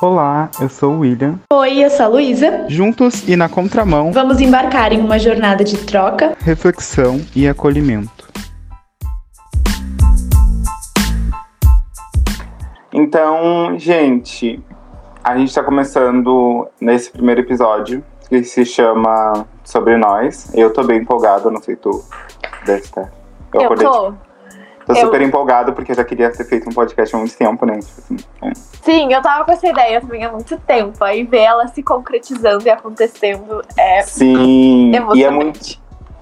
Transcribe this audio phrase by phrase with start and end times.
[0.00, 1.40] Olá, eu sou o William.
[1.52, 2.66] Oi, eu sou a Luísa.
[2.68, 6.36] Juntos e na contramão, Vamos embarcar em uma jornada de troca.
[6.40, 8.28] reflexão e acolhimento.
[12.92, 14.62] Então, gente,
[15.22, 20.52] a gente está começando nesse primeiro episódio que se chama Sobre Nós.
[20.54, 22.04] Eu tô bem empolgado, não sei tu.
[22.64, 23.10] Deve estar.
[23.52, 24.14] Eu acordei, tô.
[24.88, 27.66] Tô eu- super empolgado porque eu já queria ter feito um podcast há muito tempo,
[27.66, 27.78] né?
[27.78, 28.52] Tipo assim, é.
[28.82, 31.04] Sim, eu tava com essa ideia também há muito tempo.
[31.04, 35.78] Aí ver ela se concretizando e acontecendo é Sim, e é muito,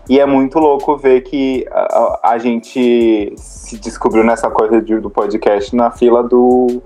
[0.08, 4.98] e é muito louco ver que a, a- a gente se descobriu nessa coisa de-
[4.98, 6.82] do podcast na fila do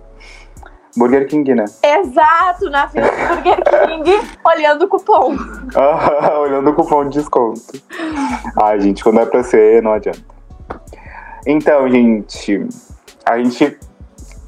[0.95, 1.65] Burger King, né?
[1.83, 5.35] Exato, na fila do Burger King, olhando o cupom.
[6.43, 7.63] Olhando o cupom de desconto.
[8.63, 10.21] Ai, gente, quando é pra ser, não adianta.
[11.47, 12.67] Então, gente,
[13.25, 13.79] a gente.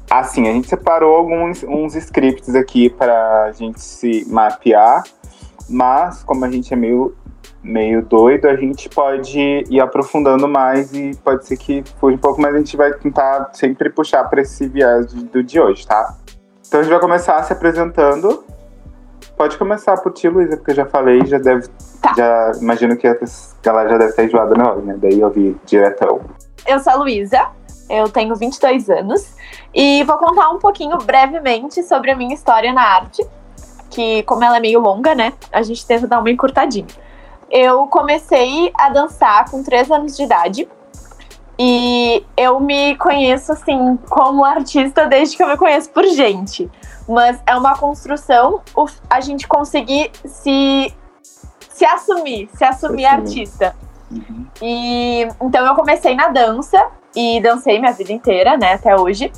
[0.09, 5.03] Assim, a gente separou alguns uns scripts aqui pra gente se mapear,
[5.67, 7.15] mas como a gente é meio,
[7.63, 12.39] meio doido, a gente pode ir aprofundando mais e pode ser que fuja um pouco,
[12.39, 16.15] mas a gente vai tentar sempre puxar pra esse viés de- do de hoje, tá?
[16.67, 18.43] Então a gente vai começar se apresentando.
[19.35, 21.67] Pode começar por ti, Luísa, porque eu já falei, já deve.
[21.99, 22.13] Tá.
[22.15, 23.17] Já imagino que a
[23.63, 24.95] galera já deve estar enjoada na hora, né?
[25.01, 26.21] Daí eu vi diretão.
[26.65, 27.47] Eu sou a Luísa,
[27.89, 29.35] eu tenho 22 anos
[29.73, 33.25] e vou contar um pouquinho brevemente sobre a minha história na arte,
[33.89, 36.87] que como ela é meio longa, né, a gente tenta dar uma encurtadinha.
[37.51, 40.67] Eu comecei a dançar com 3 anos de idade
[41.59, 46.71] e eu me conheço assim como artista desde que eu me conheço por gente,
[47.07, 48.61] mas é uma construção
[49.09, 50.93] a gente conseguir se
[51.69, 53.05] se assumir, se assumir assumir.
[53.05, 53.75] artista.
[54.61, 59.31] E então eu comecei na dança e dancei minha vida inteira, né, até hoje.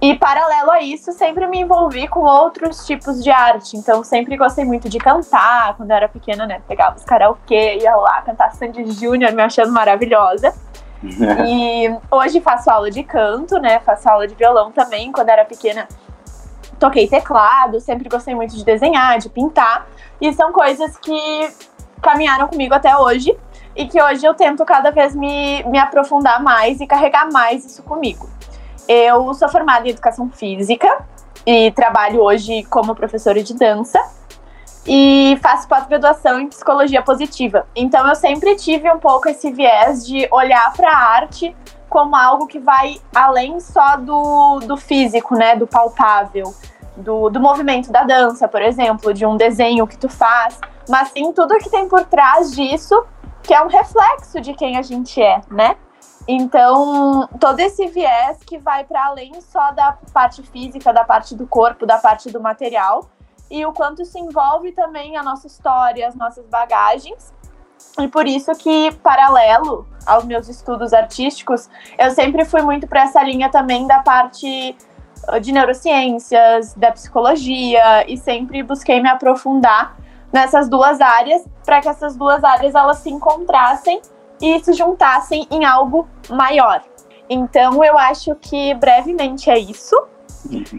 [0.00, 3.76] E paralelo a isso, sempre me envolvi com outros tipos de arte.
[3.76, 7.94] Então sempre gostei muito de cantar, quando eu era pequena, né, pegava os karaokê, ia
[7.94, 10.52] lá cantar Sandy Júnior, me achando maravilhosa.
[11.44, 15.88] E hoje faço aula de canto, né, faço aula de violão também, quando era pequena.
[16.78, 19.88] Toquei teclado, sempre gostei muito de desenhar, de pintar.
[20.20, 21.50] E são coisas que
[22.00, 23.36] caminharam comigo até hoje
[23.74, 27.82] e que hoje eu tento cada vez me, me aprofundar mais e carregar mais isso
[27.82, 28.28] comigo.
[28.88, 31.04] Eu sou formada em educação física
[31.46, 34.00] e trabalho hoje como professora de dança
[34.86, 37.66] e faço pós-graduação em psicologia positiva.
[37.74, 41.54] Então eu sempre tive um pouco esse viés de olhar para a arte
[41.88, 46.54] como algo que vai além só do, do físico, né, do palpável,
[46.96, 50.58] do, do movimento da dança, por exemplo, de um desenho que tu faz,
[50.88, 53.04] mas sim tudo que tem por trás disso,
[53.42, 55.76] que é um reflexo de quem a gente é, né?
[56.26, 61.46] Então, todo esse viés que vai para além só da parte física, da parte do
[61.46, 63.10] corpo, da parte do material,
[63.50, 67.34] e o quanto isso envolve também a nossa história, as nossas bagagens.
[67.98, 73.22] E por isso que, paralelo aos meus estudos artísticos, eu sempre fui muito para essa
[73.22, 74.76] linha também da parte
[75.28, 79.96] uh, de neurociências, da psicologia, e sempre busquei me aprofundar
[80.32, 84.00] nessas duas áreas, para que essas duas áreas elas se encontrassem
[84.40, 86.82] e se juntassem em algo maior.
[87.28, 89.96] Então eu acho que brevemente é isso.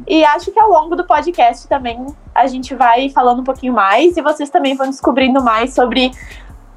[0.05, 2.05] E acho que ao longo do podcast também
[2.35, 6.11] a gente vai falando um pouquinho mais e vocês também vão descobrindo mais sobre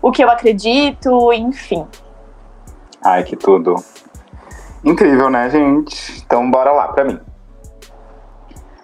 [0.01, 1.85] o que eu acredito, enfim.
[3.03, 3.75] Ai, que tudo.
[4.85, 6.23] Incrível, né, gente?
[6.25, 7.19] Então bora lá pra mim.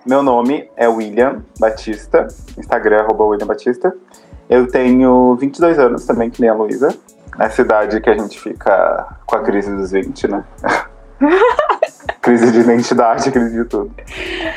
[0.05, 2.27] Meu nome é William Batista,
[2.59, 3.95] Instagram é arroba William Batista.
[4.51, 6.95] Eu tenho 22 anos também, que nem a Luísa.
[7.39, 10.45] Nessa idade que a gente fica com a crise dos 20, né?
[12.21, 13.91] crise de identidade, crise de tudo.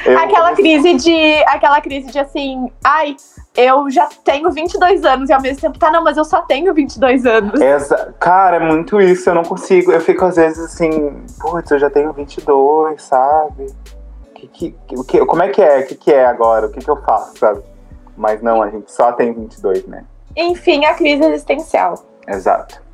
[0.06, 3.16] Eu Aquela comecei- crise de aquela crise de assim, ai,
[3.56, 6.74] eu já tenho 22 anos e ao mesmo tempo tá não, mas eu só tenho
[6.74, 7.62] 22 anos.
[7.62, 9.92] Essa, cara, é muito isso, eu não consigo.
[9.92, 13.68] Eu fico às vezes assim, putz, eu já tenho 22, sabe?
[14.54, 14.76] Que,
[15.08, 15.80] que, como é que é?
[15.80, 16.68] O que, que é agora?
[16.68, 17.62] O que, que eu faço, sabe?
[18.18, 20.06] Mas não, a gente só tem 22, né?
[20.36, 21.96] Enfim, a crise existencial.
[22.28, 22.86] Exato.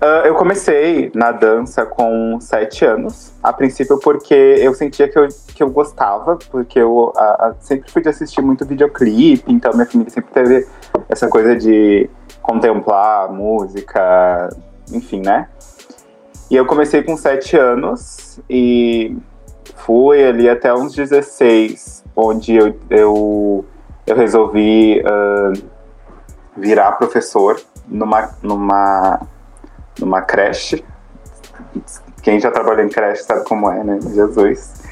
[0.00, 3.32] Ah, eu comecei na dança com 7 anos.
[3.42, 7.90] A princípio porque eu sentia que eu, que eu gostava, porque eu ah, ah, sempre
[7.90, 10.66] fui de assistir muito videoclipe, então minha família sempre teve
[11.06, 12.08] essa coisa de
[12.40, 14.48] contemplar a música,
[14.90, 15.48] enfim, né?
[16.50, 19.14] E eu comecei com 7 anos e
[19.76, 23.64] fui ali até uns 16, onde eu, eu,
[24.06, 25.52] eu resolvi ah,
[26.56, 29.20] virar professor numa, numa,
[29.98, 30.84] numa creche.
[32.22, 33.98] Quem já trabalhou em creche sabe como é, né?
[34.02, 34.82] Jesus.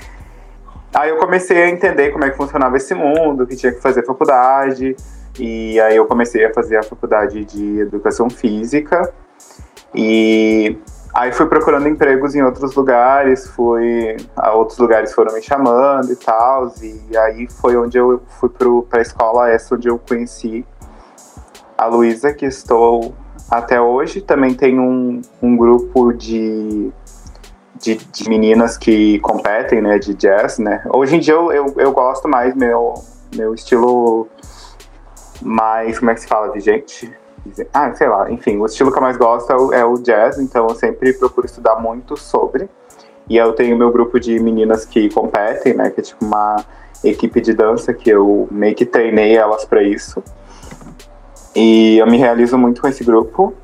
[0.95, 4.05] Aí eu comecei a entender como é que funcionava esse mundo, que tinha que fazer
[4.05, 4.97] faculdade.
[5.39, 9.13] E aí eu comecei a fazer a faculdade de educação física.
[9.95, 10.77] E
[11.15, 14.17] aí fui procurando empregos em outros lugares, fui
[14.55, 19.03] outros lugares foram me chamando e tal, e aí foi onde eu fui para a
[19.03, 20.65] escola essa onde eu conheci
[21.77, 23.15] a Luísa, que estou
[23.51, 24.21] até hoje.
[24.21, 26.91] Também tem um, um grupo de,
[27.81, 30.83] de, de, meninas que competem, né, de jazz, né.
[30.93, 32.95] Hoje em dia eu, eu, eu gosto mais, meu,
[33.35, 34.29] meu estilo
[35.41, 37.13] mais, como é que se fala, vigente?
[37.73, 40.39] Ah, sei lá, enfim, o estilo que eu mais gosto é o, é o jazz,
[40.39, 42.69] então eu sempre procuro estudar muito sobre.
[43.29, 46.65] E eu tenho meu grupo de meninas que competem, né, que é tipo uma
[47.05, 50.23] equipe de dança que eu meio que treinei elas para isso.
[51.55, 53.55] E eu me realizo muito com esse grupo.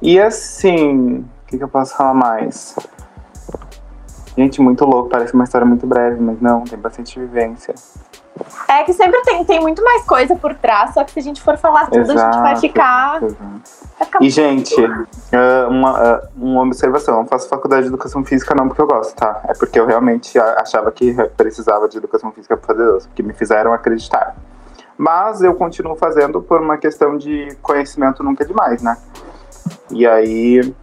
[0.00, 2.76] E assim, o que, que eu posso falar mais?
[4.36, 7.74] Gente, muito louco, parece uma história muito breve, mas não, tem bastante vivência.
[8.68, 11.40] É que sempre tem, tem muito mais coisa por trás, só que se a gente
[11.40, 13.20] for falar tudo, exato, a gente vai ficar.
[13.20, 13.30] Vai
[14.06, 18.54] ficar e, gente, uh, uma, uh, uma observação: eu não faço faculdade de educação física
[18.54, 19.40] não porque eu gosto, tá?
[19.48, 23.32] É porque eu realmente achava que precisava de educação física para fazer isso, porque me
[23.32, 24.34] fizeram acreditar.
[24.98, 28.96] Mas eu continuo fazendo por uma questão de conhecimento nunca é demais, né?
[29.90, 30.74] E aí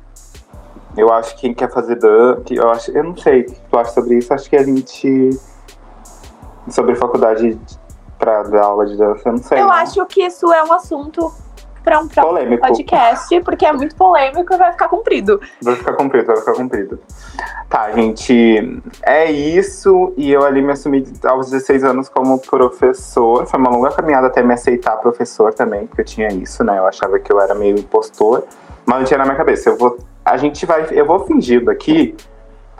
[0.95, 3.77] eu acho que quem quer fazer dan, eu acho, eu não sei o que tu
[3.77, 5.29] acha sobre isso, acho que a gente
[6.71, 7.59] sobre faculdade
[8.17, 9.59] para dar aula de dança, eu não sei.
[9.59, 9.73] Eu né?
[9.73, 11.31] acho que isso é um assunto
[11.83, 12.67] para um próximo polêmico.
[12.67, 15.41] podcast, porque é muito polêmico e vai ficar comprido.
[15.61, 16.99] Vai ficar comprido, vai ficar comprido.
[17.69, 20.13] Tá, gente, é isso.
[20.15, 23.47] E eu ali me assumi aos 16 anos como professor.
[23.47, 26.77] Foi uma longa caminhada até me aceitar professor também, porque eu tinha isso, né?
[26.77, 28.43] Eu achava que eu era meio impostor.
[28.85, 29.69] Mas não tinha na minha cabeça.
[29.69, 32.15] Eu vou, a gente vai, eu vou fingir daqui,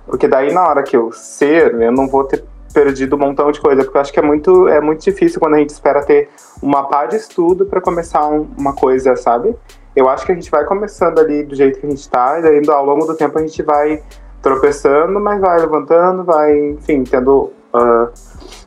[0.06, 3.60] porque daí na hora que eu ser, eu não vou ter perdido um montão de
[3.60, 6.30] coisa, porque eu acho que é muito, é muito difícil quando a gente espera ter
[6.62, 9.56] uma pá de estudo para começar um, uma coisa, sabe?
[9.96, 12.42] Eu acho que a gente vai começando ali do jeito que a gente tá, e
[12.42, 14.02] daí ao longo do tempo a gente vai
[14.42, 18.10] tropeçando, mas vai levantando, vai, enfim, tendo uh,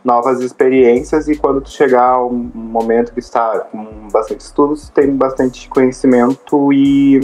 [0.04, 5.10] novas experiências, e quando tu chegar a um momento que está com bastante estudos, tem
[5.16, 7.20] bastante conhecimento e,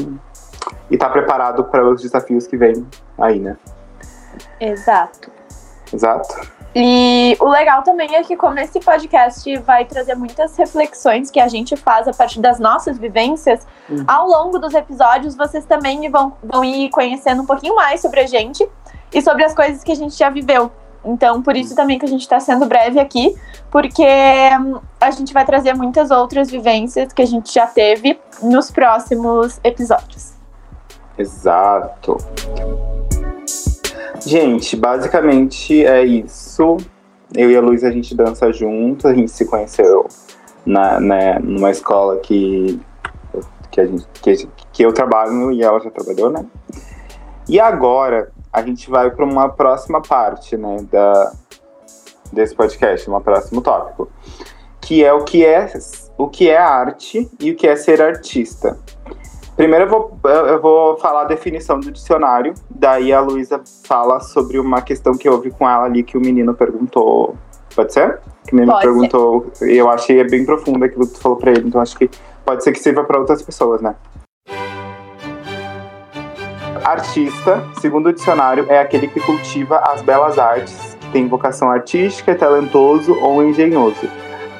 [0.91, 2.87] e tá preparado para os desafios que vêm
[3.19, 3.56] aí, né?
[4.61, 5.31] Exato.
[5.93, 6.60] Exato.
[6.75, 11.49] E o legal também é que, como esse podcast vai trazer muitas reflexões que a
[11.49, 14.05] gente faz a partir das nossas vivências, uhum.
[14.06, 18.26] ao longo dos episódios vocês também vão, vão ir conhecendo um pouquinho mais sobre a
[18.26, 18.67] gente
[19.12, 20.70] e sobre as coisas que a gente já viveu.
[21.05, 23.34] Então, por isso também que a gente está sendo breve aqui,
[23.70, 24.06] porque
[24.61, 29.58] hum, a gente vai trazer muitas outras vivências que a gente já teve nos próximos
[29.64, 30.34] episódios.
[31.19, 32.17] Exato.
[34.25, 36.76] Gente, basicamente é isso.
[37.34, 40.06] Eu e a Luísa a gente dança junto, a gente se conheceu
[40.67, 42.81] na, né, numa escola que,
[43.70, 46.44] que, a gente, que, que eu trabalho e ela já trabalhou, né?
[47.49, 51.32] E agora a gente vai para uma próxima parte, né, da,
[52.32, 54.11] desse podcast, um próximo tópico,
[54.81, 55.72] que é o que é
[56.19, 58.76] o que é arte e o que é ser artista.
[59.61, 64.59] Primeiro eu vou, eu vou falar a definição do dicionário, daí a Luísa fala sobre
[64.59, 67.37] uma questão que houve com ela ali que o menino perguntou.
[67.77, 68.21] Pode ser?
[68.47, 71.37] Que o menino pode perguntou, e eu achei é bem profundo aquilo que tu falou
[71.37, 72.08] pra ele, então acho que
[72.43, 73.94] pode ser que sirva para outras pessoas, né?
[76.82, 82.34] Artista, segundo o dicionário, é aquele que cultiva as belas artes, que tem vocação artística,
[82.34, 84.08] talentoso ou engenhoso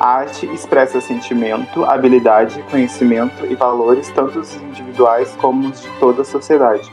[0.01, 6.23] a arte expressa sentimento, habilidade, conhecimento e valores, tanto os individuais como os de toda
[6.23, 6.91] a sociedade.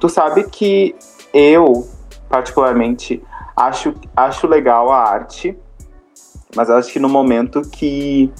[0.00, 0.96] Tu sabe que
[1.32, 1.88] eu,
[2.28, 3.22] particularmente,
[3.56, 5.56] acho, acho legal a arte,
[6.56, 8.32] mas acho que no momento que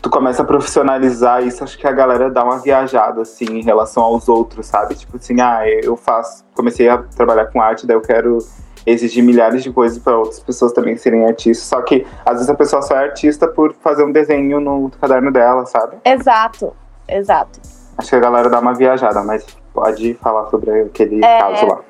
[0.00, 4.02] tu começa a profissionalizar isso, acho que a galera dá uma viajada, assim, em relação
[4.02, 4.94] aos outros, sabe?
[4.94, 8.38] Tipo assim, ah, eu faço, comecei a trabalhar com arte, daí eu quero
[8.86, 11.66] exigir milhares de coisas para outras pessoas também serem artistas.
[11.66, 15.32] Só que às vezes a pessoa só é artista por fazer um desenho no caderno
[15.32, 15.96] dela, sabe?
[16.04, 16.72] Exato,
[17.08, 17.60] exato.
[17.98, 21.40] Acho que a galera dá uma viajada, mas pode falar sobre aquele é...
[21.40, 21.80] caso lá.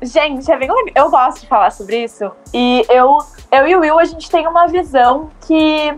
[0.00, 1.04] Gente, é bem legal.
[1.04, 2.28] Eu gosto de falar sobre isso.
[2.52, 3.18] E eu,
[3.52, 5.94] eu e o Will, a gente tem uma visão que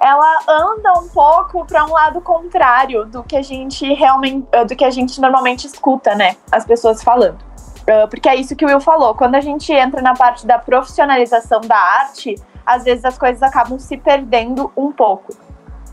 [0.00, 4.84] ela anda um pouco para um lado contrário do que a gente realmente, do que
[4.84, 6.36] a gente normalmente escuta, né?
[6.50, 7.38] As pessoas falando.
[7.82, 9.14] Uh, porque é isso que o Will falou.
[9.14, 13.78] Quando a gente entra na parte da profissionalização da arte, às vezes as coisas acabam
[13.78, 15.32] se perdendo um pouco.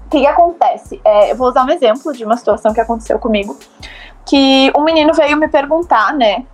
[0.05, 0.99] O que, que acontece?
[1.03, 3.57] É, eu vou usar um exemplo de uma situação que aconteceu comigo.
[4.25, 6.45] Que um menino veio me perguntar, né?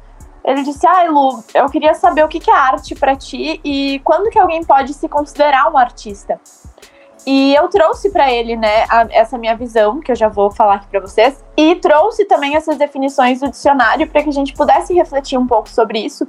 [0.44, 4.00] Ele disse: Ai, ah, Lu, eu queria saber o que é arte para ti e
[4.04, 6.40] quando que alguém pode se considerar um artista.
[7.26, 10.76] E eu trouxe para ele, né, a, essa minha visão, que eu já vou falar
[10.76, 14.94] aqui para vocês, e trouxe também essas definições do dicionário para que a gente pudesse
[14.94, 16.28] refletir um pouco sobre isso.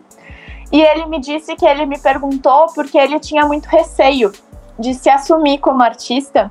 [0.72, 4.32] E ele me disse que ele me perguntou porque ele tinha muito receio
[4.78, 6.50] de se assumir como artista,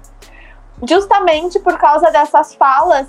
[0.88, 3.08] justamente por causa dessas falas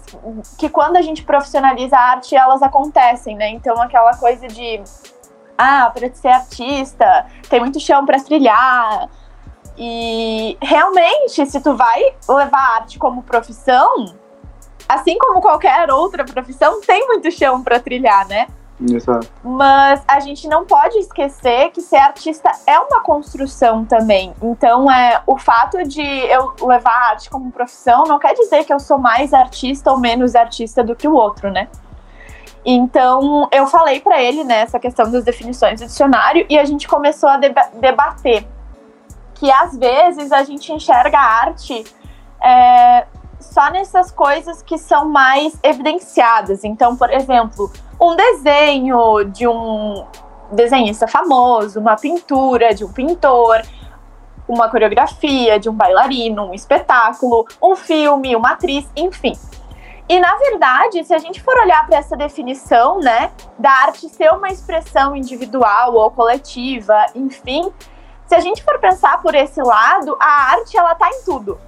[0.58, 3.50] que quando a gente profissionaliza a arte, elas acontecem, né?
[3.50, 4.82] Então aquela coisa de
[5.56, 9.08] ah, para ser artista, tem muito chão para trilhar,
[9.78, 14.14] e realmente, se tu vai levar arte como profissão,
[14.88, 18.46] assim como qualquer outra profissão, tem muito chão para trilhar, né?
[18.80, 19.28] Exato.
[19.42, 24.34] Mas a gente não pode esquecer que ser artista é uma construção também.
[24.42, 28.72] Então, é o fato de eu levar a arte como profissão não quer dizer que
[28.72, 31.68] eu sou mais artista ou menos artista do que o outro, né?
[32.64, 36.88] Então, eu falei para ele nessa né, questão das definições do dicionário e a gente
[36.88, 38.46] começou a deba debater
[39.36, 41.84] que às vezes a gente enxerga a arte
[42.42, 43.06] é,
[43.40, 46.64] só nessas coisas que são mais evidenciadas.
[46.64, 50.04] Então, por exemplo, um desenho de um
[50.52, 53.62] desenhista famoso, uma pintura de um pintor,
[54.48, 59.32] uma coreografia de um bailarino, um espetáculo, um filme, uma atriz, enfim.
[60.08, 64.30] E na verdade, se a gente for olhar para essa definição, né, da arte ser
[64.32, 67.72] uma expressão individual ou coletiva, enfim,
[68.26, 71.58] se a gente for pensar por esse lado, a arte ela tá em tudo.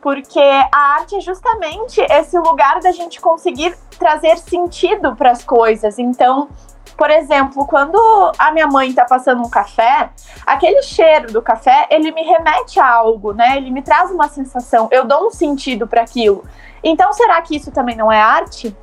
[0.00, 5.98] Porque a arte é justamente esse lugar da gente conseguir trazer sentido para as coisas.
[5.98, 6.48] Então,
[6.96, 7.98] por exemplo, quando
[8.38, 10.10] a minha mãe tá passando um café,
[10.44, 13.56] aquele cheiro do café, ele me remete a algo, né?
[13.56, 16.44] Ele me traz uma sensação, eu dou um sentido para aquilo.
[16.82, 18.76] Então, será que isso também não é arte?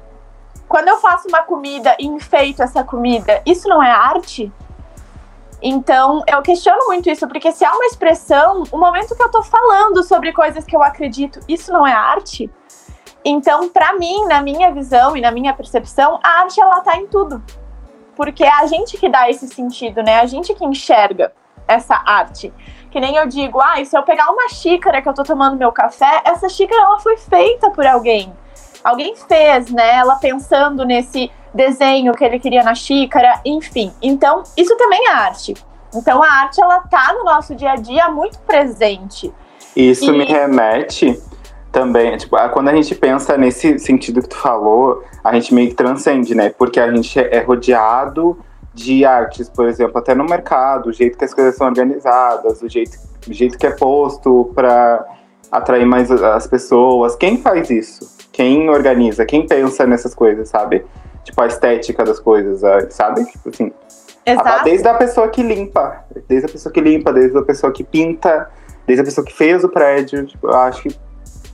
[0.68, 4.52] Quando eu faço uma comida e enfeito essa comida, isso não é arte?
[5.62, 9.44] Então, eu questiono muito isso, porque se há uma expressão, o momento que eu tô
[9.44, 12.50] falando sobre coisas que eu acredito, isso não é arte?
[13.24, 17.06] Então, para mim, na minha visão e na minha percepção, a arte ela tá em
[17.06, 17.44] tudo.
[18.16, 20.20] Porque é a gente que dá esse sentido, né?
[20.20, 21.32] A gente que enxerga
[21.68, 22.52] essa arte.
[22.90, 25.72] Que nem eu digo, ah, se eu pegar uma xícara que eu tô tomando meu
[25.72, 28.34] café, essa xícara ela foi feita por alguém.
[28.84, 29.96] Alguém fez, né?
[29.96, 33.92] Ela pensando nesse desenho que ele queria na xícara, enfim.
[34.02, 35.54] Então, isso também é arte.
[35.94, 39.32] Então, a arte, ela tá no nosso dia a dia muito presente.
[39.76, 40.18] Isso e...
[40.18, 41.22] me remete
[41.72, 45.76] também, tipo, quando a gente pensa nesse sentido que tu falou, a gente meio que
[45.76, 46.50] transcende, né?
[46.50, 48.38] Porque a gente é rodeado
[48.74, 52.70] de artes, por exemplo, até no mercado, o jeito que as coisas são organizadas, o
[52.70, 52.98] jeito,
[53.28, 55.06] o jeito que é posto para
[55.52, 57.16] atrair mais as pessoas.
[57.16, 58.21] Quem faz isso?
[58.32, 59.26] Quem organiza?
[59.26, 60.86] Quem pensa nessas coisas, sabe?
[61.24, 62.62] tipo, a estética das coisas,
[62.94, 63.26] sabe?
[63.26, 63.72] Tipo assim.
[64.26, 64.64] Exato.
[64.64, 68.50] Desde a pessoa que limpa, desde a pessoa que limpa, desde a pessoa que pinta,
[68.86, 70.96] desde a pessoa que fez o prédio, tipo, eu acho que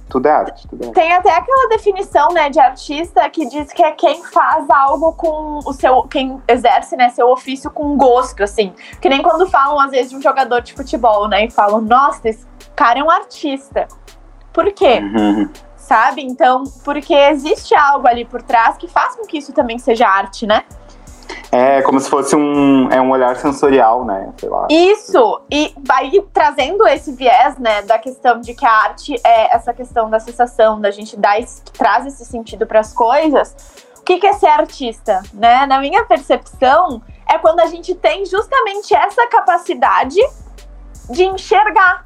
[0.09, 0.95] tudo é arte, tudo é arte.
[0.95, 5.59] Tem até aquela definição, né, de artista que diz que é quem faz algo com
[5.65, 8.73] o seu, quem exerce, né, seu ofício com gosto, assim.
[9.01, 12.27] Que nem quando falam às vezes de um jogador de futebol, né, e falam, nossa,
[12.27, 13.87] esse cara é um artista.
[14.51, 14.99] Por quê?
[14.99, 15.49] Uhum
[15.87, 16.21] sabe?
[16.21, 20.45] Então, porque existe algo ali por trás que faz com que isso também seja arte,
[20.45, 20.63] né?
[21.49, 24.33] É como se fosse um, é um olhar sensorial, né?
[24.37, 24.67] Sei lá.
[24.69, 29.73] Isso, e vai trazendo esse viés, né, da questão de que a arte é essa
[29.73, 33.55] questão da sensação, da gente dar esse, traz esse sentido para as coisas.
[33.99, 35.65] O que, que é ser artista, né?
[35.65, 40.19] Na minha percepção, é quando a gente tem justamente essa capacidade
[41.09, 42.03] de enxergar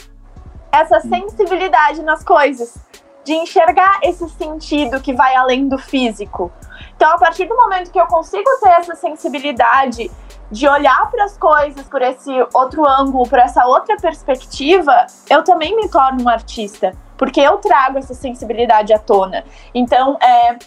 [0.71, 2.90] essa sensibilidade nas coisas
[3.23, 6.51] de enxergar esse sentido que vai além do físico.
[6.95, 10.09] Então, a partir do momento que eu consigo ter essa sensibilidade
[10.51, 15.75] de olhar para as coisas por esse outro ângulo, por essa outra perspectiva, eu também
[15.75, 19.45] me torno um artista, porque eu trago essa sensibilidade à tona.
[19.73, 20.57] Então, é,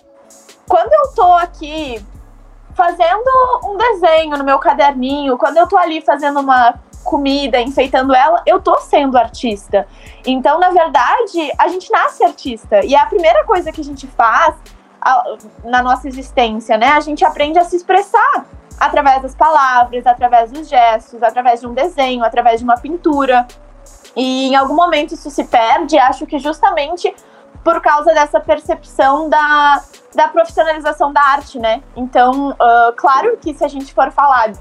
[0.67, 2.05] quando eu tô aqui
[2.75, 3.31] fazendo
[3.65, 8.61] um desenho no meu caderninho, quando eu tô ali fazendo uma comida, enfeitando ela, eu
[8.61, 9.87] tô sendo artista.
[10.27, 12.85] Então, na verdade, a gente nasce artista.
[12.85, 14.55] E é a primeira coisa que a gente faz
[15.01, 16.89] a, na nossa existência, né?
[16.89, 18.47] A gente aprende a se expressar
[18.81, 23.47] através das palavras, através dos gestos, através de um desenho, através de uma pintura.
[24.17, 27.15] E em algum momento isso se perde, acho que justamente
[27.63, 29.83] por causa dessa percepção da,
[30.15, 31.83] da profissionalização da arte, né?
[31.97, 34.53] Então, uh, claro que se a gente for falar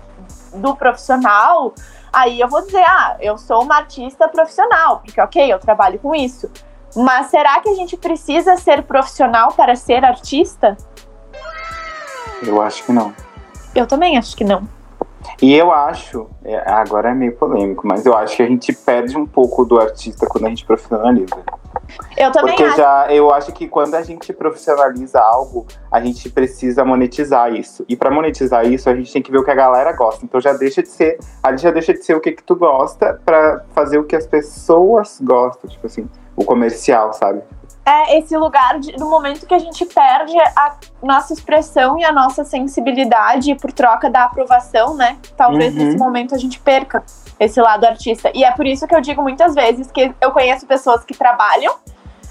[0.55, 1.73] do profissional,
[2.13, 6.13] Aí eu vou dizer, ah, eu sou uma artista profissional, porque ok, eu trabalho com
[6.13, 6.50] isso.
[6.96, 10.77] Mas será que a gente precisa ser profissional para ser artista?
[12.46, 13.12] Eu acho que não.
[13.74, 14.67] Eu também acho que não.
[15.41, 19.17] E eu acho, é, agora é meio polêmico, mas eu acho que a gente perde
[19.17, 21.43] um pouco do artista quando a gente profissionaliza.
[22.17, 22.77] Eu também Porque acho.
[22.77, 27.83] já eu acho que quando a gente profissionaliza algo, a gente precisa monetizar isso.
[27.87, 30.23] E pra monetizar isso, a gente tem que ver o que a galera gosta.
[30.25, 33.19] Então já deixa de ser, ali já deixa de ser o que que tu gosta
[33.25, 37.41] pra fazer o que as pessoas gostam, tipo assim, o comercial, sabe?
[37.85, 42.13] É esse lugar de, no momento que a gente perde a nossa expressão e a
[42.13, 45.17] nossa sensibilidade por troca da aprovação, né?
[45.35, 45.83] Talvez Uhum.
[45.83, 47.03] nesse momento a gente perca
[47.39, 48.31] esse lado artista.
[48.33, 51.75] E é por isso que eu digo muitas vezes que eu conheço pessoas que trabalham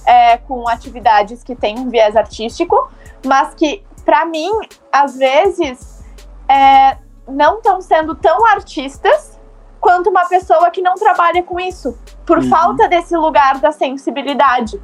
[0.07, 2.91] é, com atividades que têm um viés artístico,
[3.25, 4.51] mas que, pra mim,
[4.91, 6.03] às vezes,
[6.49, 6.97] é,
[7.29, 9.39] não estão sendo tão artistas
[9.81, 12.49] quanto uma pessoa que não trabalha com isso, por Uhum.
[12.49, 14.81] falta desse lugar da sensibilidade.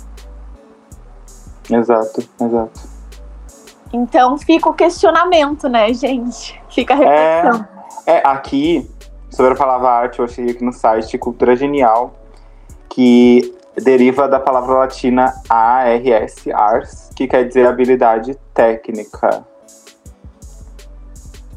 [1.71, 2.81] Exato, exato.
[3.93, 6.61] Então fica o questionamento, né, gente?
[6.71, 7.69] Fica a reflexão.
[8.07, 8.91] É, aqui,
[9.31, 12.15] sobre a palavra arte, eu achei aqui no site Cultura Genial,
[12.89, 19.45] que deriva da palavra latina ARS, ars, que quer dizer habilidade técnica.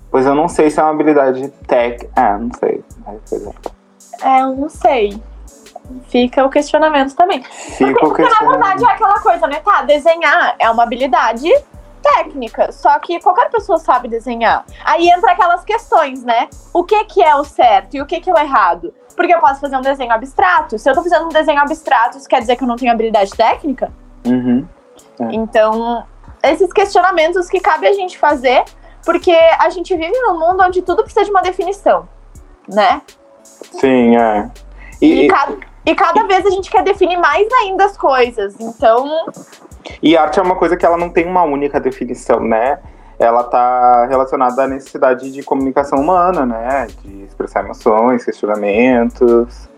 [0.09, 2.09] Pois eu não sei se é uma habilidade tec...
[2.15, 2.83] Ah, não sei.
[3.07, 4.37] É.
[4.37, 5.21] É, eu não sei.
[6.09, 7.41] Fica o questionamento também.
[7.43, 8.61] Fica o Porque na questionamento.
[8.61, 9.61] verdade é aquela coisa, né?
[9.63, 11.49] Tá, desenhar é uma habilidade
[12.01, 14.65] técnica, só que qualquer pessoa sabe desenhar.
[14.83, 16.49] Aí entra aquelas questões, né?
[16.73, 18.93] O que que é o certo e o que que é o errado?
[19.15, 20.77] Porque eu posso fazer um desenho abstrato.
[20.79, 23.31] Se eu tô fazendo um desenho abstrato, isso quer dizer que eu não tenho habilidade
[23.31, 23.91] técnica?
[24.25, 24.67] Uhum.
[25.31, 26.05] Então,
[26.43, 28.63] esses questionamentos que cabe a gente fazer,
[29.05, 32.07] porque a gente vive num mundo onde tudo precisa de uma definição,
[32.67, 33.01] né?
[33.43, 34.49] Sim, é.
[35.01, 38.55] E, E, cada, e cada vez a gente quer definir mais ainda as coisas.
[38.59, 39.25] Então,
[40.01, 42.79] e arte é uma coisa que ela não tem uma única definição, né?
[43.19, 46.87] Ela tá relacionada à necessidade de comunicação humana, né?
[47.03, 49.69] De expressar emoções, questionamentos,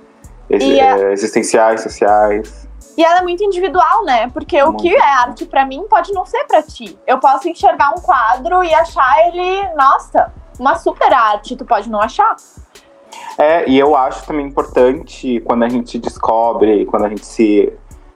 [0.50, 2.68] a- eh, existenciais, sociais.
[2.98, 4.30] e ela é muito individual, né?
[4.32, 6.98] Porque o que é arte pra mim pode não ser pra ti.
[7.08, 11.56] Eu posso enxergar um quadro e achar ele, nossa, uma super arte.
[11.56, 12.36] Tu pode não achar.
[13.38, 17.74] É, e eu acho também importante quando a gente descobre, quando a gente se,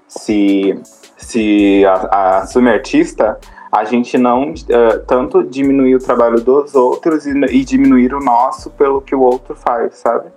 [0.08, 0.80] se,
[1.18, 3.38] se assume artista,
[3.72, 8.70] a gente não eh, tanto diminuir o trabalho dos outros e, e diminuir o nosso
[8.70, 10.30] pelo que o outro faz, sabe?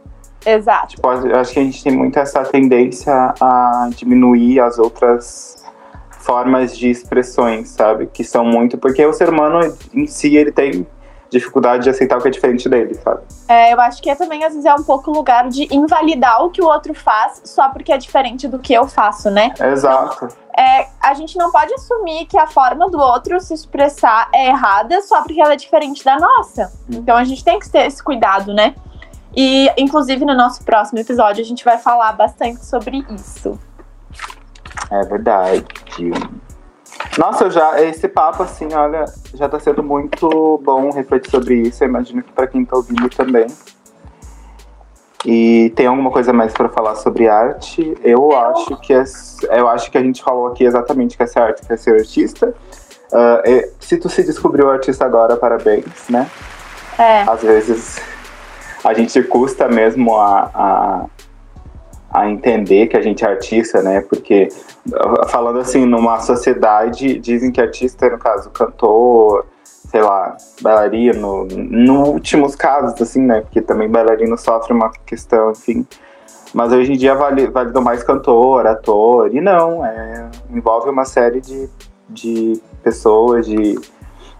[0.44, 0.96] Exato.
[0.96, 5.64] Tipo, acho que a gente tem muito essa tendência a diminuir as outras
[6.10, 8.06] formas de expressões, sabe?
[8.06, 8.78] Que são muito.
[8.78, 9.60] Porque o ser humano
[9.92, 10.86] em si ele tem
[11.30, 13.22] dificuldade de aceitar o que é diferente dele, sabe?
[13.48, 16.50] É, eu acho que é também, às vezes, é um pouco lugar de invalidar o
[16.50, 19.54] que o outro faz só porque é diferente do que eu faço, né?
[19.60, 20.28] Exato.
[20.56, 25.00] É, a gente não pode assumir que a forma do outro se expressar é errada
[25.02, 26.72] só porque ela é diferente da nossa.
[26.88, 28.74] Então a gente tem que ter esse cuidado, né?
[29.34, 33.58] E, inclusive, no nosso próximo episódio, a gente vai falar bastante sobre isso.
[34.90, 35.64] É verdade.
[37.18, 41.82] Nossa, eu já esse papo assim, olha, já tá sendo muito bom refletir sobre isso.
[41.82, 43.46] Eu imagino que pra quem tá ouvindo também.
[45.24, 47.94] E tem alguma coisa mais pra falar sobre arte?
[48.02, 49.04] Eu, acho que é,
[49.50, 52.54] eu acho que a gente falou aqui exatamente que essa arte quer ser artista.
[53.44, 56.30] E se tu se descobriu artista agora, parabéns, né?
[56.98, 58.00] É, Às vezes
[58.82, 61.04] a gente custa mesmo a, a,
[62.12, 64.00] a entender que a gente é artista, né?
[64.02, 64.48] Porque
[64.88, 72.08] uh, falando assim, numa sociedade, dizem que artista, no caso, cantor, sei lá, bailarino, no
[72.08, 73.40] últimos casos, assim, né?
[73.40, 75.86] Porque também bailarino sofre uma questão, enfim.
[76.52, 77.48] Mas hoje em dia vale,
[77.80, 81.68] mais cantor, ator, e não, é, envolve uma série de,
[82.08, 83.78] de pessoas, de,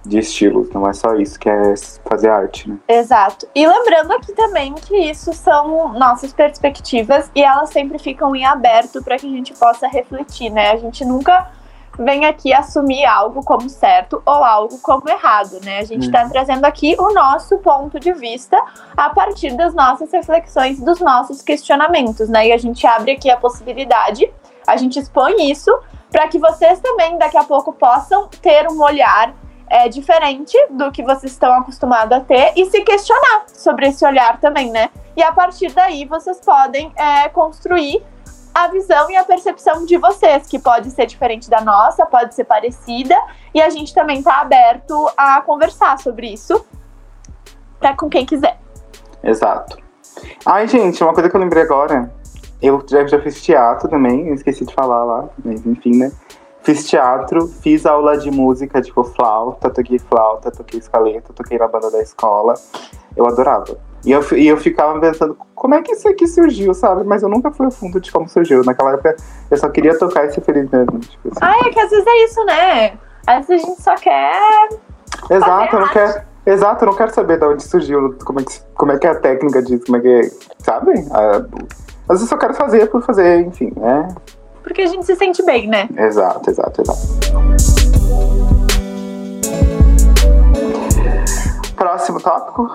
[0.05, 1.75] de estilos, não é só isso que é
[2.09, 2.79] fazer arte, né?
[2.89, 3.47] exato.
[3.55, 9.03] E lembrando aqui também que isso são nossas perspectivas e elas sempre ficam em aberto
[9.03, 10.71] para que a gente possa refletir, né?
[10.71, 11.51] A gente nunca
[11.99, 15.79] vem aqui assumir algo como certo ou algo como errado, né?
[15.81, 18.57] A gente está trazendo aqui o nosso ponto de vista
[18.97, 22.49] a partir das nossas reflexões, dos nossos questionamentos, né?
[22.49, 24.31] E a gente abre aqui a possibilidade,
[24.67, 25.71] a gente expõe isso
[26.11, 29.35] para que vocês também daqui a pouco possam ter um olhar
[29.71, 34.41] é, diferente do que vocês estão acostumados a ter e se questionar sobre esse olhar
[34.41, 34.91] também, né?
[35.17, 38.03] E a partir daí vocês podem é, construir
[38.53, 42.45] a visão e a percepção de vocês, que pode ser diferente da nossa, pode ser
[42.45, 43.15] parecida,
[43.55, 46.65] e a gente também tá aberto a conversar sobre isso
[47.79, 48.59] pra com quem quiser.
[49.23, 49.79] Exato.
[50.45, 52.13] Ai, gente, uma coisa que eu lembrei agora.
[52.61, 56.13] Eu já, já fiz teatro também, esqueci de falar lá, mas enfim, né?
[56.63, 61.91] Fiz teatro, fiz aula de música, tipo flauta, toquei flauta, toquei escaleta, toquei na banda
[61.91, 62.55] da escola.
[63.17, 63.79] Eu adorava.
[64.05, 67.05] E eu, e eu ficava pensando, como é que isso aqui surgiu, sabe?
[67.05, 68.63] Mas eu nunca fui a fundo de como surgiu.
[68.65, 69.17] Naquela época,
[69.51, 70.99] eu só queria tocar esse feliz mesmo.
[70.99, 71.39] Tipo assim.
[71.41, 72.99] Ai, é que às vezes é isso, né?
[73.27, 74.69] Às vezes a gente só quer.
[75.31, 76.31] Exato, eu não quero.
[76.47, 79.11] Exato, eu não quero saber de onde surgiu, como é que, como é, que é
[79.11, 80.93] a técnica disso, como é que é, sabe?
[80.93, 84.09] às vezes eu só quero fazer por fazer, enfim, né?
[84.71, 85.89] Porque a gente se sente bem, né?
[85.97, 87.01] Exato, exato, exato.
[91.75, 92.71] Próximo tópico.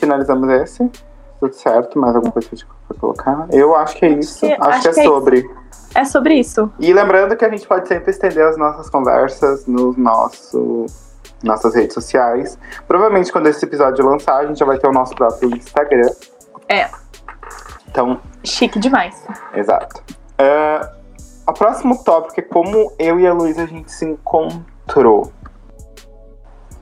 [0.00, 0.90] Finalizamos esse.
[1.38, 2.48] Tudo certo, mais alguma coisa
[2.88, 3.46] pra colocar?
[3.52, 4.46] Eu acho que é isso.
[4.46, 5.38] Acho, acho, acho que, é, que é sobre.
[5.38, 5.54] Isso.
[5.94, 6.72] É sobre isso.
[6.80, 10.86] E lembrando que a gente pode sempre estender as nossas conversas no nosso
[11.40, 12.58] nossas redes sociais.
[12.88, 16.10] Provavelmente quando esse episódio lançar, a gente já vai ter o nosso próprio Instagram.
[16.68, 16.90] É.
[17.88, 18.20] Então.
[18.42, 19.24] Chique demais.
[19.54, 20.02] Exato.
[20.38, 20.96] Uh,
[21.46, 25.32] o próximo tópico é como eu e a Luísa a gente se encontrou.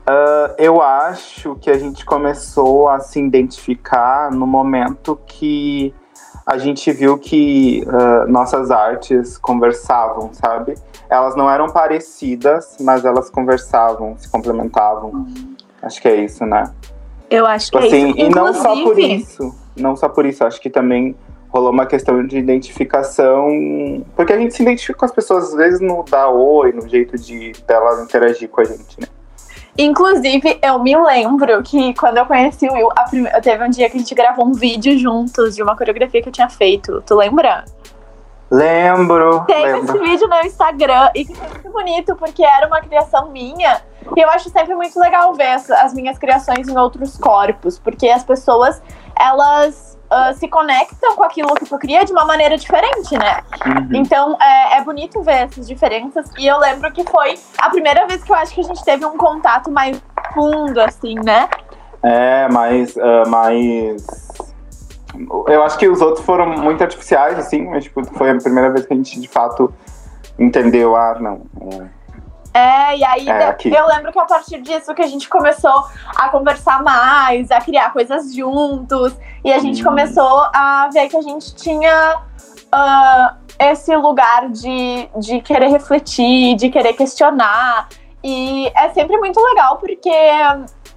[0.07, 5.93] Uh, eu acho que a gente começou a se identificar no momento que
[6.45, 10.75] a gente viu que uh, nossas artes conversavam, sabe?
[11.09, 15.25] Elas não eram parecidas, mas elas conversavam, se complementavam.
[15.81, 16.71] Acho que é isso, né?
[17.29, 18.19] Eu acho que é assim, é isso.
[18.19, 19.55] E não só por isso.
[19.75, 20.43] Não só por isso.
[20.43, 21.15] Acho que também
[21.55, 24.03] rolou uma questão de identificação.
[24.13, 27.17] Porque a gente se identifica com as pessoas, às vezes, no dar oi, no jeito
[27.17, 29.07] de dela interagir com a gente, né?
[29.77, 33.29] Inclusive, eu me lembro que quando eu conheci o Will, prime...
[33.41, 36.33] teve um dia que a gente gravou um vídeo juntos de uma coreografia que eu
[36.33, 37.01] tinha feito.
[37.05, 37.65] Tu lembra?
[38.49, 39.43] Lembro.
[39.45, 39.83] Tem lembro.
[39.83, 43.81] esse vídeo no Instagram e que foi muito bonito, porque era uma criação minha.
[44.15, 48.07] E eu acho sempre muito legal ver as, as minhas criações em outros corpos, porque
[48.07, 48.81] as pessoas,
[49.19, 53.43] elas uh, se conectam com aquilo que tu cria de uma maneira diferente, né?
[53.65, 53.89] Uhum.
[53.95, 56.29] Então é, é, bonito ver essas diferenças.
[56.37, 59.05] E eu lembro que foi a primeira vez que eu acho que a gente teve
[59.05, 60.01] um contato mais
[60.33, 61.49] fundo, assim, né?
[62.01, 62.95] É, mais.
[62.95, 64.05] Uh, mais...
[65.47, 68.85] Eu acho que os outros foram muito artificiais, assim, mas tipo, foi a primeira vez
[68.85, 69.73] que a gente de fato
[70.37, 71.41] entendeu, ah, não.
[71.71, 72.04] É
[72.55, 76.29] é, e aí é, eu lembro que a partir disso que a gente começou a
[76.29, 79.13] conversar mais, a criar coisas juntos,
[79.43, 79.85] e a gente hum.
[79.85, 82.15] começou a ver que a gente tinha
[82.73, 87.89] uh, esse lugar de, de querer refletir, de querer questionar.
[88.23, 90.09] E é sempre muito legal porque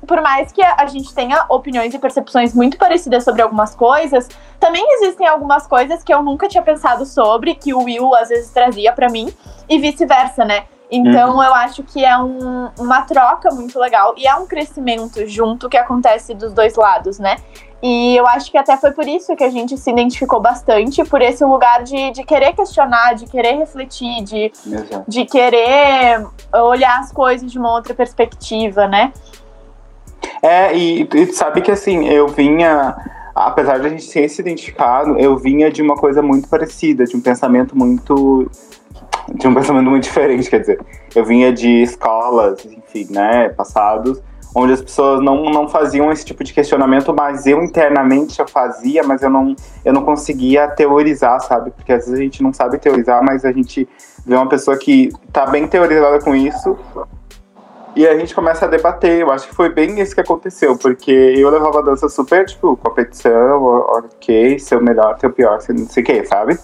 [0.07, 4.29] por mais que a gente tenha opiniões e percepções muito parecidas sobre algumas coisas,
[4.61, 8.49] também existem algumas coisas que eu nunca tinha pensado sobre, que o Will às vezes
[8.51, 9.35] trazia para mim,
[9.69, 10.65] e vice-versa, né?
[10.91, 11.43] Então uhum.
[11.43, 15.77] eu acho que é um, uma troca muito legal e é um crescimento junto que
[15.77, 17.37] acontece dos dois lados, né?
[17.81, 21.23] E eu acho que até foi por isso que a gente se identificou bastante, por
[21.23, 24.51] esse lugar de, de querer questionar, de querer refletir, de,
[25.07, 29.13] de querer olhar as coisas de uma outra perspectiva, né?
[30.43, 32.97] É, e, e sabe que assim, eu vinha
[33.47, 37.17] apesar de a gente ter se identificado, eu vinha de uma coisa muito parecida, de
[37.17, 38.51] um pensamento muito
[39.39, 40.81] tinha um pensamento muito diferente, quer dizer,
[41.15, 44.23] eu vinha de escolas, enfim, né, passados,
[44.55, 49.03] onde as pessoas não, não faziam esse tipo de questionamento, mas eu internamente eu fazia,
[49.03, 51.71] mas eu não, eu não conseguia teorizar, sabe?
[51.71, 53.89] Porque às vezes a gente não sabe teorizar, mas a gente
[54.27, 56.77] vê uma pessoa que tá bem teorizada com isso
[57.95, 59.21] e a gente começa a debater.
[59.21, 62.77] Eu acho que foi bem isso que aconteceu, porque eu levava a dança super, tipo,
[62.77, 66.59] competição, ok, seu melhor, seu pior, não sei o que, sabe?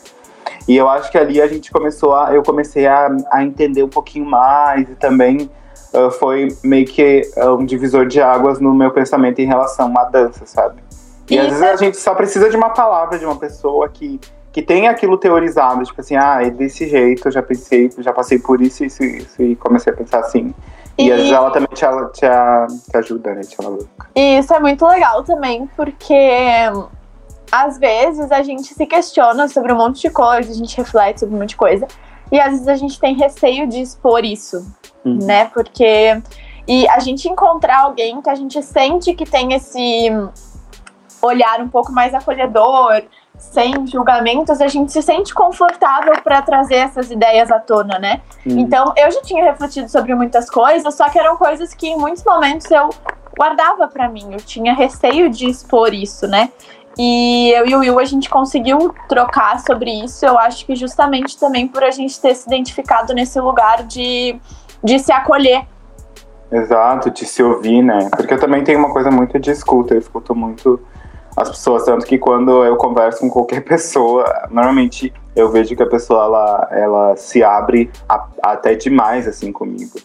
[0.67, 2.35] E eu acho que ali a gente começou a.
[2.35, 5.51] Eu comecei a, a entender um pouquinho mais e também
[5.93, 10.05] uh, foi meio que uh, um divisor de águas no meu pensamento em relação à
[10.05, 10.83] dança, sabe?
[11.29, 14.21] E, e às vezes a gente só precisa de uma palavra de uma pessoa que,
[14.53, 18.39] que tem aquilo teorizado, tipo assim, ah, é desse jeito, eu já pensei, já passei
[18.39, 20.55] por isso, isso, isso, e comecei a pensar assim.
[20.97, 23.41] E, e às vezes ela também te, te, te ajuda, né?
[23.41, 24.09] Te alavanca.
[24.15, 26.15] E isso é muito legal também, porque
[27.55, 31.37] às vezes a gente se questiona sobre um monte de coisa, a gente reflete sobre
[31.37, 31.87] um monte de coisa,
[32.33, 34.67] e às vezes a gente tem receio de expor isso,
[35.05, 35.19] uhum.
[35.23, 35.45] né?
[35.47, 36.21] Porque.
[36.67, 40.11] E a gente encontrar alguém que a gente sente que tem esse
[41.23, 43.03] olhar um pouco mais acolhedor,
[43.39, 48.23] sem julgamentos, a gente se sente confortável para trazer essas ideias à tona, né?
[48.47, 48.59] Uhum.
[48.59, 52.25] Então, eu já tinha refletido sobre muitas coisas, só que eram coisas que em muitos
[52.25, 52.91] momentos eu
[53.37, 56.51] guardava para mim, eu tinha receio de expor isso, né?
[56.97, 61.39] E eu e o Will, a gente conseguiu trocar sobre isso, eu acho que justamente
[61.39, 64.37] também por a gente ter se identificado nesse lugar de,
[64.83, 65.67] de se acolher.
[66.53, 68.09] Exato, de se ouvir, né?
[68.17, 70.81] Porque eu também tenho uma coisa muito de escuta, eu escuto muito
[71.37, 75.89] as pessoas, tanto que quando eu converso com qualquer pessoa, normalmente eu vejo que a
[75.89, 79.99] pessoa ela, ela se abre a, até demais assim comigo.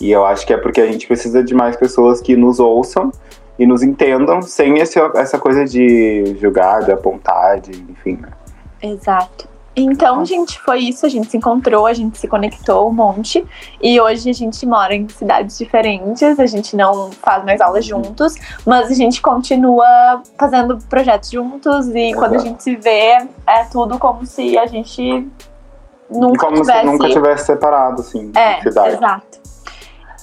[0.00, 3.12] E eu acho que é porque a gente precisa de mais pessoas que nos ouçam
[3.58, 8.16] e nos entendam sem esse, essa coisa de julgar, de apontar, de, enfim.
[8.16, 8.28] Né?
[8.82, 9.52] Exato.
[9.74, 11.06] Então, gente, foi isso.
[11.06, 13.44] A gente se encontrou, a gente se conectou um monte.
[13.80, 18.34] E hoje a gente mora em cidades diferentes, a gente não faz mais aulas juntos,
[18.66, 21.88] mas a gente continua fazendo projetos juntos.
[21.88, 22.18] E Exato.
[22.18, 25.26] quando a gente se vê, é tudo como se a gente
[26.10, 26.80] nunca como tivesse.
[26.80, 28.30] Se nunca tivesse separado, assim.
[28.34, 29.41] É, exato.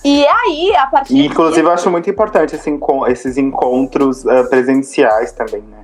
[0.03, 5.31] E aí, a partir e, Inclusive, eu acho muito importante assim, esses encontros uh, presenciais
[5.31, 5.81] também, né?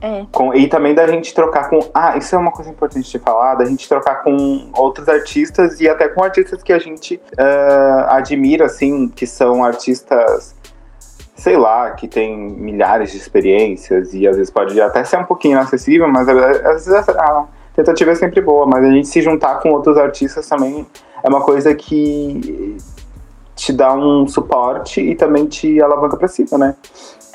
[0.00, 0.26] É.
[0.30, 1.80] Com, e também da gente trocar com.
[1.92, 5.88] Ah, isso é uma coisa importante de falar, da gente trocar com outros artistas e
[5.88, 10.54] até com artistas que a gente uh, admira, assim, que são artistas,
[11.34, 15.52] sei lá, que tem milhares de experiências e às vezes pode até ser um pouquinho
[15.52, 19.70] inacessível, mas às vezes a tentativa é sempre boa, mas a gente se juntar com
[19.70, 20.86] outros artistas também
[21.24, 22.76] é uma coisa que
[23.58, 26.76] te dá um suporte e também te alavanca pra cima, né?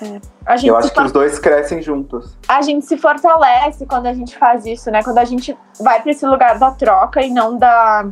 [0.01, 0.21] É.
[0.63, 2.37] Eu acho que os dois crescem juntos.
[2.47, 5.03] A gente se fortalece quando a gente faz isso, né?
[5.03, 8.07] Quando a gente vai para esse lugar da troca e não da,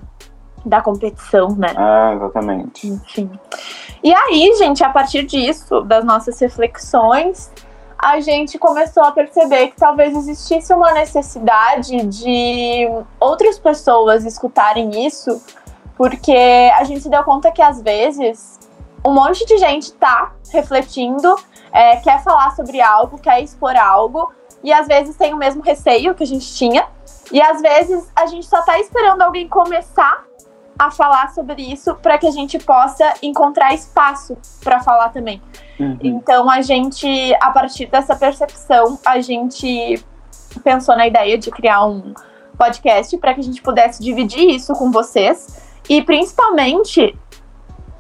[0.66, 1.74] da competição, né?
[1.76, 2.88] Ah, exatamente.
[2.88, 3.30] Enfim.
[4.04, 7.52] E aí, gente, a partir disso, das nossas reflexões,
[7.98, 12.88] a gente começou a perceber que talvez existisse uma necessidade de
[13.20, 15.42] outras pessoas escutarem isso,
[15.96, 18.60] porque a gente se deu conta que às vezes
[19.04, 21.36] um monte de gente tá refletindo
[21.72, 24.32] é, quer falar sobre algo, quer expor algo,
[24.64, 26.86] e às vezes tem o mesmo receio que a gente tinha,
[27.32, 30.26] e às vezes a gente só tá esperando alguém começar
[30.78, 35.42] a falar sobre isso para que a gente possa encontrar espaço para falar também.
[35.80, 35.98] Uhum.
[36.02, 40.04] Então a gente, a partir dessa percepção, a gente
[40.64, 42.14] pensou na ideia de criar um
[42.58, 47.18] podcast para que a gente pudesse dividir isso com vocês e principalmente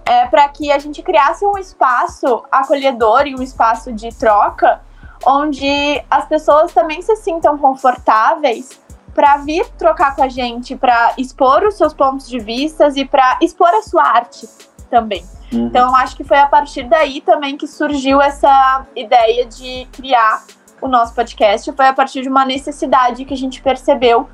[0.05, 4.81] é, para que a gente criasse um espaço acolhedor e um espaço de troca
[5.25, 8.79] onde as pessoas também se sintam confortáveis
[9.13, 13.37] para vir trocar com a gente, para expor os seus pontos de vista e para
[13.41, 14.47] expor a sua arte
[14.89, 15.23] também.
[15.51, 15.67] Uhum.
[15.67, 20.43] Então, acho que foi a partir daí também que surgiu essa ideia de criar
[20.81, 21.71] o nosso podcast.
[21.73, 24.29] Foi a partir de uma necessidade que a gente percebeu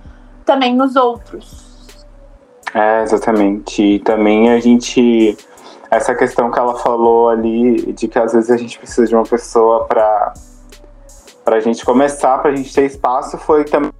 [0.46, 1.67] também nos outros.
[2.78, 3.82] É, exatamente.
[3.82, 5.36] E também a gente
[5.90, 9.24] essa questão que ela falou ali de que às vezes a gente precisa de uma
[9.24, 10.34] pessoa para
[11.44, 13.92] para a gente começar, para a gente ter espaço, foi também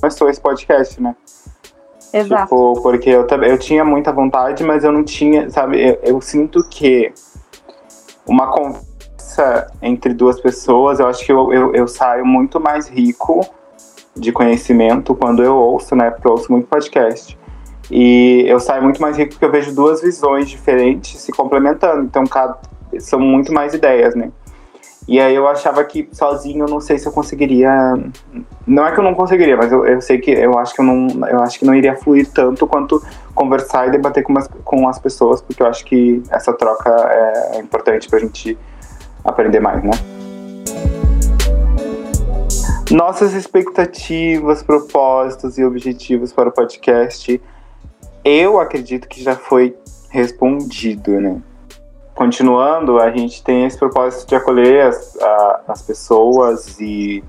[0.00, 1.14] começou esse podcast, né?
[2.12, 2.42] Exato.
[2.42, 5.80] Tipo, porque eu, eu tinha muita vontade, mas eu não tinha, sabe?
[5.80, 7.12] Eu, eu sinto que
[8.26, 13.40] uma conversa entre duas pessoas, eu acho que eu, eu, eu saio muito mais rico
[14.16, 16.10] de conhecimento quando eu ouço, né?
[16.10, 17.38] Porque eu ouço muito podcast.
[17.90, 22.02] E eu saio muito mais rico porque eu vejo duas visões diferentes se complementando.
[22.02, 22.56] Então, cada,
[22.98, 24.30] são muito mais ideias, né?
[25.08, 27.70] E aí eu achava que sozinho eu não sei se eu conseguiria.
[28.64, 30.84] Não é que eu não conseguiria, mas eu, eu sei que eu acho que eu
[30.84, 31.08] não.
[31.26, 33.02] Eu acho que não iria fluir tanto quanto
[33.34, 37.58] conversar e debater com, as, com as pessoas, porque eu acho que essa troca é,
[37.58, 38.56] importante pra gente
[39.24, 39.90] aprender mais, né?
[42.92, 47.40] Nossas expectativas, propósitos e objetivos para o podcast
[48.24, 49.76] eu acredito que já foi
[50.10, 51.40] respondido, né?
[52.14, 57.24] Continuando, a gente tem esse propósito de acolher as, a, as pessoas e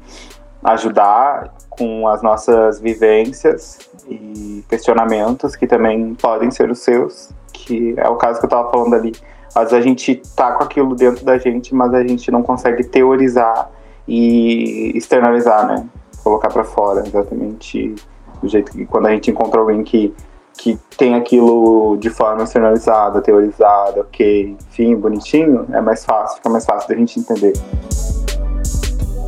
[0.64, 8.08] ajudar com as nossas vivências e questionamentos que também podem ser os seus, que é
[8.10, 9.14] o caso que eu estava falando ali.
[9.56, 12.84] Às vezes a gente tá com aquilo dentro da gente, mas a gente não consegue
[12.84, 13.70] teorizar
[14.08, 15.88] e externalizar, né?
[16.24, 17.96] Colocar para fora, exatamente
[18.42, 20.14] do jeito que quando a gente encontra alguém que
[20.62, 26.63] que tem aquilo de forma externalizada, teorizada, ok, enfim, bonitinho, é mais fácil, fica mais
[26.63, 27.54] fácil da gente entender.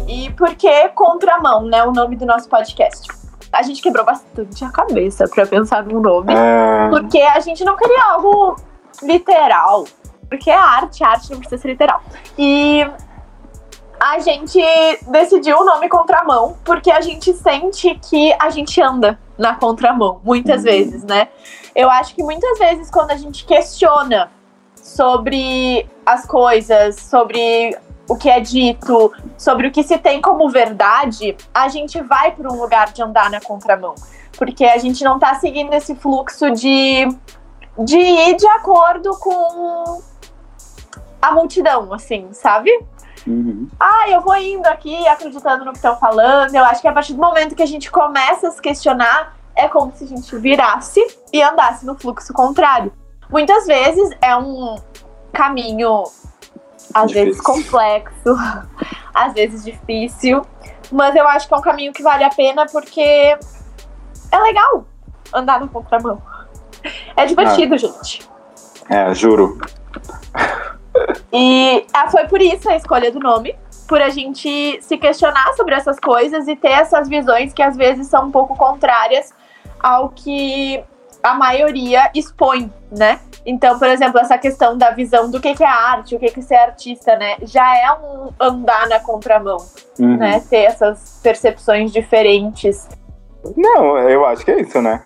[0.08, 1.84] E por que Contramão, né?
[1.84, 3.08] O nome do nosso podcast.
[3.52, 6.90] A gente quebrou bastante a cabeça para pensar no nome, é...
[6.90, 8.56] porque a gente não queria algo
[9.02, 9.86] literal,
[10.30, 12.02] porque é arte, a arte não precisa ser literal.
[12.38, 12.86] E
[14.04, 14.60] a gente
[15.08, 20.58] decidiu o nome Contramão porque a gente sente que a gente anda na contramão, muitas
[20.58, 20.64] uhum.
[20.64, 21.30] vezes, né?
[21.74, 24.30] Eu acho que muitas vezes quando a gente questiona
[24.76, 27.78] sobre as coisas, sobre
[28.10, 32.52] o que é dito, sobre o que se tem como verdade, a gente vai para
[32.52, 33.96] um lugar de andar na contramão.
[34.38, 37.08] Porque a gente não está seguindo esse fluxo de,
[37.80, 40.02] de ir de acordo com
[41.22, 42.70] a multidão, assim, sabe?
[43.26, 43.68] Uhum.
[43.80, 46.54] Ah, eu vou indo aqui acreditando no que estão falando.
[46.54, 49.68] Eu acho que a partir do momento que a gente começa a se questionar, é
[49.68, 51.00] como se a gente virasse
[51.32, 52.92] e andasse no fluxo contrário.
[53.30, 54.76] Muitas vezes é um
[55.32, 56.04] caminho,
[56.94, 57.26] às Difícil.
[57.26, 58.36] vezes complexo,
[59.14, 60.46] às vezes difícil,
[60.92, 64.86] mas eu acho que é um caminho que vale a pena porque é legal
[65.34, 66.22] andar no contramão.
[67.16, 68.28] É divertido, gente.
[68.90, 69.60] É, juro.
[71.32, 73.56] E ah, foi por isso a escolha do nome,
[73.88, 78.08] por a gente se questionar sobre essas coisas e ter essas visões que às vezes
[78.08, 79.34] são um pouco contrárias
[79.80, 80.84] ao que
[81.22, 83.20] a maioria expõe, né?
[83.46, 86.40] Então, por exemplo, essa questão da visão do que que é arte, o que que
[86.40, 87.36] é ser artista, né?
[87.44, 89.58] Já é um andar na contramão,
[90.00, 90.18] Uhum.
[90.18, 90.42] né?
[90.50, 92.88] Ter essas percepções diferentes.
[93.56, 95.04] Não, eu acho que é isso, né?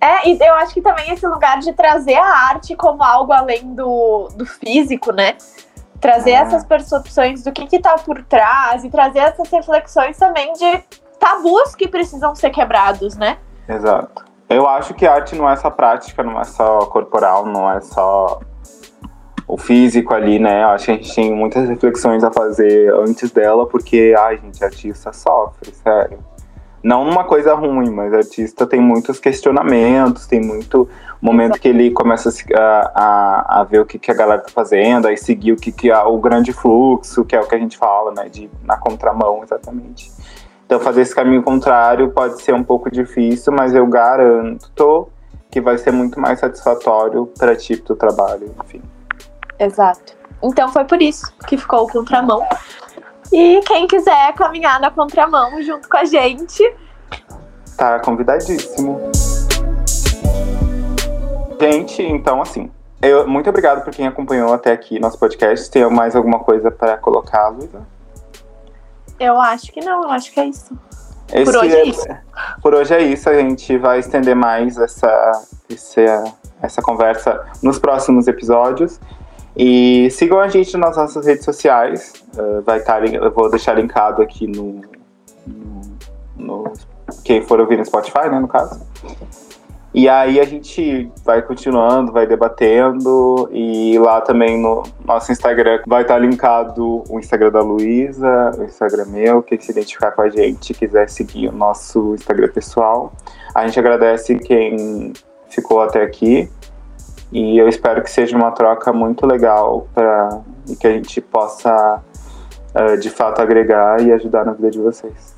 [0.00, 3.74] É, e eu acho que também esse lugar de trazer a arte como algo além
[3.74, 5.36] do, do físico, né?
[6.00, 6.40] Trazer Ah.
[6.40, 10.82] essas percepções do que que tá por trás e trazer essas reflexões também de
[11.18, 13.38] tabus que precisam ser quebrados, né?
[13.68, 14.24] Exato.
[14.48, 18.38] Eu acho que arte não é só prática, não é só corporal, não é só
[19.48, 20.62] o físico ali, né?
[20.62, 24.62] Eu acho que a gente tem muitas reflexões a fazer antes dela, porque, ai, gente,
[24.64, 26.18] artista sofre, sério.
[26.82, 30.88] Não uma coisa ruim, mas artista tem muitos questionamentos, tem muito
[31.20, 35.08] momento que ele começa a a, a, ver o que, que a galera tá fazendo,
[35.08, 37.76] aí seguir o que, que é o grande fluxo, que é o que a gente
[37.76, 38.28] fala, né?
[38.28, 40.12] De, na contramão, exatamente.
[40.64, 45.08] Então, fazer esse caminho contrário pode ser um pouco difícil, mas eu garanto
[45.50, 48.82] que vai ser muito mais satisfatório para ti, pro teu trabalho, enfim.
[49.58, 50.14] Exato.
[50.42, 52.44] Então foi por isso que ficou o contramão.
[53.32, 56.62] E quem quiser caminhar na contramão junto com a gente,
[57.76, 58.98] Tá convidadíssimo.
[61.60, 62.70] Gente, então assim,
[63.02, 65.70] eu, muito obrigado por quem acompanhou até aqui nosso podcast.
[65.70, 67.86] Tem mais alguma coisa para colocar, Luísa?
[69.18, 70.76] eu acho que não, eu acho que é isso.
[71.32, 72.06] Esse hoje é isso.
[72.62, 73.28] Por hoje é isso.
[73.28, 75.32] A gente vai estender mais essa,
[75.70, 76.24] essa,
[76.62, 79.00] essa conversa nos próximos episódios.
[79.56, 82.12] E sigam a gente nas nossas redes sociais.
[82.36, 84.82] Uh, vai estar, eu vou deixar linkado aqui no,
[85.46, 85.80] no,
[86.36, 86.72] no-
[87.24, 88.80] Quem for ouvir no Spotify, né, no caso.
[89.94, 93.48] E aí a gente vai continuando, vai debatendo.
[93.50, 99.06] E lá também no nosso Instagram vai estar linkado o Instagram da Luísa, o Instagram
[99.06, 103.10] meu, quem se identificar com a gente, quiser seguir o nosso Instagram pessoal.
[103.54, 105.14] A gente agradece quem
[105.48, 106.50] ficou até aqui.
[107.32, 110.40] E eu espero que seja uma troca muito legal para
[110.80, 112.02] que a gente possa
[112.74, 115.34] eh, de fato agregar e ajudar na vida de vocês.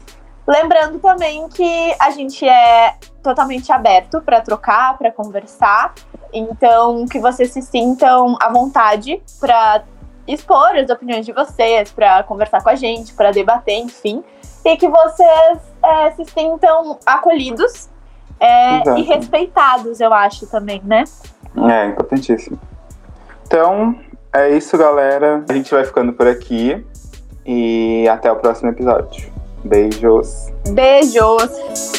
[0.47, 5.95] Lembrando também que a gente é totalmente aberto para trocar, para conversar.
[6.33, 9.85] Então, que vocês se sintam à vontade para
[10.27, 14.23] expor as opiniões de vocês, para conversar com a gente, para debater, enfim.
[14.65, 17.89] E que vocês é, se sintam acolhidos
[18.41, 21.05] é, e respeitados, eu acho também, né?
[21.57, 22.59] É importantíssimo.
[23.47, 23.99] Então,
[24.33, 25.45] é isso, galera.
[25.49, 26.85] A gente vai ficando por aqui
[27.45, 29.33] e até o próximo episódio.
[29.65, 30.53] Beijos.
[30.71, 31.98] Beijos!